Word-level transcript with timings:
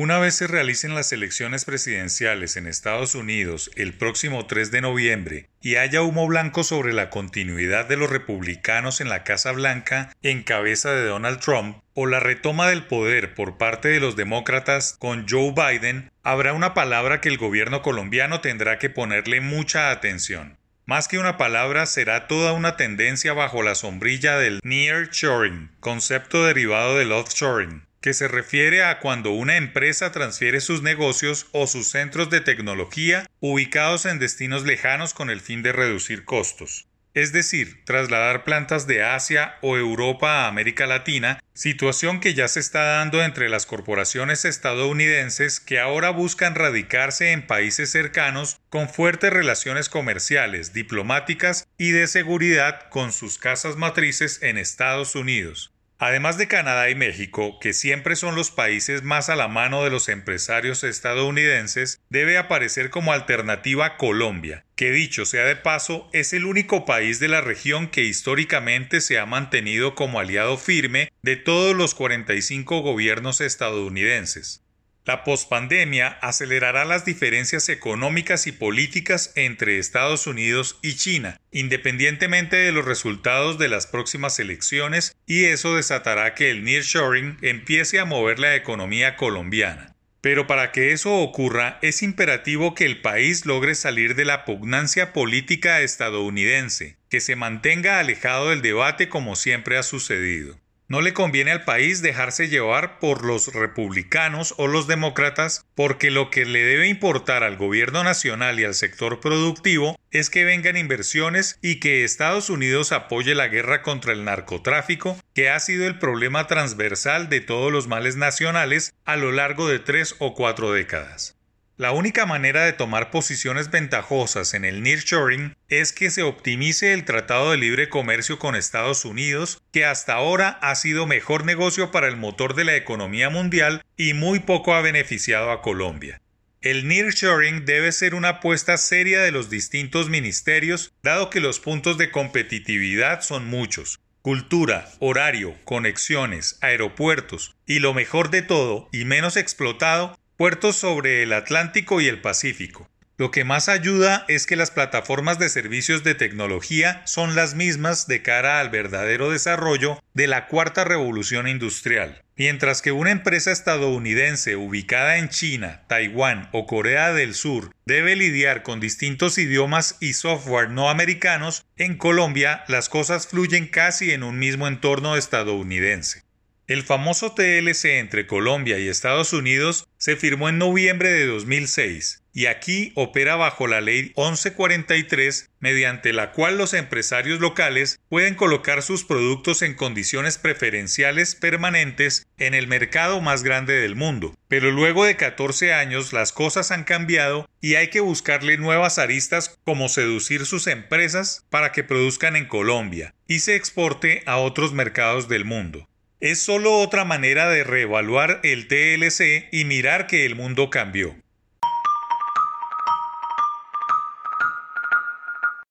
Una 0.00 0.20
vez 0.20 0.36
se 0.36 0.46
realicen 0.46 0.94
las 0.94 1.12
elecciones 1.12 1.64
presidenciales 1.64 2.56
en 2.56 2.68
Estados 2.68 3.16
Unidos 3.16 3.68
el 3.74 3.94
próximo 3.94 4.46
3 4.46 4.70
de 4.70 4.80
noviembre 4.80 5.48
y 5.60 5.74
haya 5.74 6.02
humo 6.02 6.28
blanco 6.28 6.62
sobre 6.62 6.92
la 6.92 7.10
continuidad 7.10 7.86
de 7.86 7.96
los 7.96 8.08
republicanos 8.08 9.00
en 9.00 9.08
la 9.08 9.24
Casa 9.24 9.50
Blanca 9.50 10.14
en 10.22 10.44
cabeza 10.44 10.92
de 10.92 11.04
Donald 11.04 11.40
Trump 11.40 11.78
o 11.94 12.06
la 12.06 12.20
retoma 12.20 12.68
del 12.68 12.86
poder 12.86 13.34
por 13.34 13.58
parte 13.58 13.88
de 13.88 13.98
los 13.98 14.14
demócratas 14.14 14.94
con 15.00 15.26
Joe 15.28 15.52
Biden, 15.52 16.12
habrá 16.22 16.52
una 16.52 16.74
palabra 16.74 17.20
que 17.20 17.28
el 17.28 17.36
gobierno 17.36 17.82
colombiano 17.82 18.40
tendrá 18.40 18.78
que 18.78 18.90
ponerle 18.90 19.40
mucha 19.40 19.90
atención. 19.90 20.58
Más 20.86 21.08
que 21.08 21.18
una 21.18 21.36
palabra, 21.36 21.86
será 21.86 22.28
toda 22.28 22.52
una 22.52 22.76
tendencia 22.76 23.32
bajo 23.32 23.64
la 23.64 23.74
sombrilla 23.74 24.38
del 24.38 24.60
nearshoring, 24.62 25.72
concepto 25.80 26.46
derivado 26.46 26.96
del 26.96 27.10
offshoring, 27.10 27.87
que 28.00 28.14
se 28.14 28.28
refiere 28.28 28.84
a 28.84 29.00
cuando 29.00 29.32
una 29.32 29.56
empresa 29.56 30.12
transfiere 30.12 30.60
sus 30.60 30.82
negocios 30.82 31.46
o 31.52 31.66
sus 31.66 31.88
centros 31.90 32.30
de 32.30 32.40
tecnología 32.40 33.26
ubicados 33.40 34.06
en 34.06 34.18
destinos 34.18 34.64
lejanos 34.64 35.14
con 35.14 35.30
el 35.30 35.40
fin 35.40 35.62
de 35.62 35.72
reducir 35.72 36.24
costos. 36.24 36.88
Es 37.14 37.32
decir, 37.32 37.84
trasladar 37.84 38.44
plantas 38.44 38.86
de 38.86 39.02
Asia 39.02 39.56
o 39.60 39.76
Europa 39.76 40.44
a 40.44 40.46
América 40.46 40.86
Latina, 40.86 41.42
situación 41.52 42.20
que 42.20 42.34
ya 42.34 42.46
se 42.46 42.60
está 42.60 42.84
dando 42.84 43.24
entre 43.24 43.48
las 43.48 43.66
corporaciones 43.66 44.44
estadounidenses 44.44 45.58
que 45.58 45.80
ahora 45.80 46.10
buscan 46.10 46.54
radicarse 46.54 47.32
en 47.32 47.46
países 47.46 47.90
cercanos 47.90 48.60
con 48.68 48.88
fuertes 48.88 49.32
relaciones 49.32 49.88
comerciales, 49.88 50.72
diplomáticas 50.72 51.66
y 51.76 51.90
de 51.90 52.06
seguridad 52.06 52.88
con 52.90 53.10
sus 53.12 53.38
casas 53.38 53.76
matrices 53.76 54.40
en 54.42 54.56
Estados 54.56 55.16
Unidos. 55.16 55.72
Además 56.00 56.38
de 56.38 56.46
Canadá 56.46 56.90
y 56.90 56.94
México, 56.94 57.58
que 57.60 57.72
siempre 57.72 58.14
son 58.14 58.36
los 58.36 58.52
países 58.52 59.02
más 59.02 59.28
a 59.28 59.34
la 59.34 59.48
mano 59.48 59.82
de 59.82 59.90
los 59.90 60.08
empresarios 60.08 60.84
estadounidenses, 60.84 62.00
debe 62.08 62.38
aparecer 62.38 62.90
como 62.90 63.12
alternativa 63.12 63.96
Colombia, 63.96 64.64
que 64.76 64.92
dicho 64.92 65.24
sea 65.24 65.44
de 65.44 65.56
paso, 65.56 66.08
es 66.12 66.32
el 66.32 66.44
único 66.44 66.84
país 66.84 67.18
de 67.18 67.26
la 67.26 67.40
región 67.40 67.88
que 67.88 68.04
históricamente 68.04 69.00
se 69.00 69.18
ha 69.18 69.26
mantenido 69.26 69.96
como 69.96 70.20
aliado 70.20 70.56
firme 70.56 71.10
de 71.22 71.34
todos 71.34 71.74
los 71.74 71.96
45 71.96 72.80
gobiernos 72.80 73.40
estadounidenses. 73.40 74.62
La 75.08 75.24
pospandemia 75.24 76.18
acelerará 76.20 76.84
las 76.84 77.06
diferencias 77.06 77.70
económicas 77.70 78.46
y 78.46 78.52
políticas 78.52 79.32
entre 79.36 79.78
Estados 79.78 80.26
Unidos 80.26 80.78
y 80.82 80.96
China, 80.96 81.40
independientemente 81.50 82.56
de 82.56 82.72
los 82.72 82.84
resultados 82.84 83.56
de 83.56 83.68
las 83.68 83.86
próximas 83.86 84.38
elecciones, 84.38 85.16
y 85.24 85.46
eso 85.46 85.74
desatará 85.74 86.34
que 86.34 86.50
el 86.50 86.62
nearshoring 86.62 87.38
empiece 87.40 88.00
a 88.00 88.04
mover 88.04 88.38
la 88.38 88.54
economía 88.54 89.16
colombiana. 89.16 89.96
Pero 90.20 90.46
para 90.46 90.72
que 90.72 90.92
eso 90.92 91.14
ocurra 91.14 91.78
es 91.80 92.02
imperativo 92.02 92.74
que 92.74 92.84
el 92.84 93.00
país 93.00 93.46
logre 93.46 93.76
salir 93.76 94.14
de 94.14 94.26
la 94.26 94.44
pugnancia 94.44 95.14
política 95.14 95.80
estadounidense, 95.80 96.98
que 97.08 97.20
se 97.20 97.34
mantenga 97.34 97.98
alejado 97.98 98.50
del 98.50 98.60
debate 98.60 99.08
como 99.08 99.36
siempre 99.36 99.78
ha 99.78 99.82
sucedido. 99.82 100.58
No 100.90 101.02
le 101.02 101.12
conviene 101.12 101.50
al 101.50 101.64
país 101.64 102.00
dejarse 102.00 102.48
llevar 102.48 102.98
por 102.98 103.22
los 103.22 103.52
republicanos 103.52 104.54
o 104.56 104.66
los 104.66 104.86
demócratas 104.86 105.66
porque 105.74 106.10
lo 106.10 106.30
que 106.30 106.46
le 106.46 106.64
debe 106.64 106.88
importar 106.88 107.44
al 107.44 107.58
gobierno 107.58 108.02
nacional 108.04 108.58
y 108.58 108.64
al 108.64 108.74
sector 108.74 109.20
productivo 109.20 109.98
es 110.10 110.30
que 110.30 110.46
vengan 110.46 110.78
inversiones 110.78 111.58
y 111.60 111.78
que 111.78 112.04
Estados 112.04 112.48
Unidos 112.48 112.92
apoye 112.92 113.34
la 113.34 113.48
guerra 113.48 113.82
contra 113.82 114.14
el 114.14 114.24
narcotráfico, 114.24 115.20
que 115.34 115.50
ha 115.50 115.60
sido 115.60 115.86
el 115.86 115.98
problema 115.98 116.46
transversal 116.46 117.28
de 117.28 117.42
todos 117.42 117.70
los 117.70 117.86
males 117.86 118.16
nacionales 118.16 118.94
a 119.04 119.16
lo 119.16 119.30
largo 119.30 119.68
de 119.68 119.80
tres 119.80 120.16
o 120.20 120.34
cuatro 120.34 120.72
décadas. 120.72 121.37
La 121.78 121.92
única 121.92 122.26
manera 122.26 122.64
de 122.64 122.72
tomar 122.72 123.12
posiciones 123.12 123.70
ventajosas 123.70 124.52
en 124.54 124.64
el 124.64 124.82
nearshoring 124.82 125.56
es 125.68 125.92
que 125.92 126.10
se 126.10 126.24
optimice 126.24 126.92
el 126.92 127.04
Tratado 127.04 127.52
de 127.52 127.56
Libre 127.56 127.88
Comercio 127.88 128.40
con 128.40 128.56
Estados 128.56 129.04
Unidos, 129.04 129.62
que 129.72 129.84
hasta 129.84 130.14
ahora 130.14 130.58
ha 130.60 130.74
sido 130.74 131.06
mejor 131.06 131.44
negocio 131.44 131.92
para 131.92 132.08
el 132.08 132.16
motor 132.16 132.56
de 132.56 132.64
la 132.64 132.74
economía 132.74 133.30
mundial 133.30 133.84
y 133.96 134.12
muy 134.12 134.40
poco 134.40 134.74
ha 134.74 134.80
beneficiado 134.80 135.52
a 135.52 135.62
Colombia. 135.62 136.20
El 136.62 136.88
nearshoring 136.88 137.64
debe 137.64 137.92
ser 137.92 138.16
una 138.16 138.30
apuesta 138.30 138.76
seria 138.76 139.20
de 139.20 139.30
los 139.30 139.48
distintos 139.48 140.08
ministerios, 140.08 140.92
dado 141.04 141.30
que 141.30 141.38
los 141.38 141.60
puntos 141.60 141.96
de 141.96 142.10
competitividad 142.10 143.20
son 143.20 143.46
muchos. 143.46 144.00
Cultura, 144.20 144.90
horario, 144.98 145.54
conexiones, 145.62 146.58
aeropuertos 146.60 147.54
y 147.66 147.78
lo 147.78 147.94
mejor 147.94 148.30
de 148.30 148.42
todo 148.42 148.88
y 148.90 149.04
menos 149.04 149.36
explotado, 149.36 150.18
puertos 150.38 150.76
sobre 150.76 151.24
el 151.24 151.32
Atlántico 151.32 152.00
y 152.00 152.06
el 152.06 152.20
Pacífico. 152.20 152.88
Lo 153.16 153.32
que 153.32 153.42
más 153.42 153.68
ayuda 153.68 154.24
es 154.28 154.46
que 154.46 154.54
las 154.54 154.70
plataformas 154.70 155.40
de 155.40 155.48
servicios 155.48 156.04
de 156.04 156.14
tecnología 156.14 157.02
son 157.06 157.34
las 157.34 157.56
mismas 157.56 158.06
de 158.06 158.22
cara 158.22 158.60
al 158.60 158.70
verdadero 158.70 159.32
desarrollo 159.32 160.00
de 160.14 160.28
la 160.28 160.46
cuarta 160.46 160.84
revolución 160.84 161.48
industrial. 161.48 162.22
Mientras 162.36 162.82
que 162.82 162.92
una 162.92 163.10
empresa 163.10 163.50
estadounidense 163.50 164.54
ubicada 164.54 165.18
en 165.18 165.28
China, 165.28 165.82
Taiwán 165.88 166.48
o 166.52 166.68
Corea 166.68 167.12
del 167.12 167.34
Sur 167.34 167.72
debe 167.84 168.14
lidiar 168.14 168.62
con 168.62 168.78
distintos 168.78 169.38
idiomas 169.38 169.96
y 169.98 170.12
software 170.12 170.70
no 170.70 170.88
americanos, 170.88 171.66
en 171.76 171.96
Colombia 171.96 172.62
las 172.68 172.88
cosas 172.88 173.26
fluyen 173.26 173.66
casi 173.66 174.12
en 174.12 174.22
un 174.22 174.38
mismo 174.38 174.68
entorno 174.68 175.16
estadounidense. 175.16 176.27
El 176.68 176.82
famoso 176.82 177.32
TLC 177.32 177.98
entre 177.98 178.26
Colombia 178.26 178.78
y 178.78 178.88
Estados 178.88 179.32
Unidos 179.32 179.88
se 179.96 180.16
firmó 180.16 180.50
en 180.50 180.58
noviembre 180.58 181.08
de 181.08 181.24
2006 181.24 182.22
y 182.34 182.44
aquí 182.44 182.92
opera 182.94 183.36
bajo 183.36 183.66
la 183.66 183.80
ley 183.80 184.12
1143 184.18 185.48
mediante 185.60 186.12
la 186.12 186.32
cual 186.32 186.58
los 186.58 186.74
empresarios 186.74 187.40
locales 187.40 188.00
pueden 188.10 188.34
colocar 188.34 188.82
sus 188.82 189.04
productos 189.04 189.62
en 189.62 189.72
condiciones 189.72 190.36
preferenciales 190.36 191.36
permanentes 191.36 192.26
en 192.36 192.52
el 192.52 192.66
mercado 192.66 193.22
más 193.22 193.42
grande 193.42 193.72
del 193.80 193.96
mundo. 193.96 194.36
Pero 194.48 194.70
luego 194.70 195.06
de 195.06 195.16
14 195.16 195.72
años 195.72 196.12
las 196.12 196.32
cosas 196.32 196.70
han 196.70 196.84
cambiado 196.84 197.48
y 197.62 197.76
hay 197.76 197.88
que 197.88 198.00
buscarle 198.00 198.58
nuevas 198.58 198.98
aristas 198.98 199.58
como 199.64 199.88
seducir 199.88 200.44
sus 200.44 200.66
empresas 200.66 201.46
para 201.48 201.72
que 201.72 201.82
produzcan 201.82 202.36
en 202.36 202.44
Colombia 202.44 203.14
y 203.26 203.38
se 203.38 203.56
exporte 203.56 204.22
a 204.26 204.36
otros 204.36 204.74
mercados 204.74 205.30
del 205.30 205.46
mundo. 205.46 205.88
Es 206.20 206.40
solo 206.40 206.80
otra 206.80 207.04
manera 207.04 207.48
de 207.48 207.62
reevaluar 207.62 208.40
el 208.42 208.66
TLC 208.66 209.48
y 209.52 209.64
mirar 209.64 210.08
que 210.08 210.26
el 210.26 210.34
mundo 210.34 210.68
cambió. 210.68 211.14